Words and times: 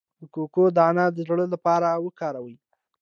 د 0.19 0.21
کوکو 0.33 0.63
دانه 0.77 1.05
د 1.15 1.17
زړه 1.27 1.45
لپاره 1.53 1.89
وکاروئ 2.05 2.55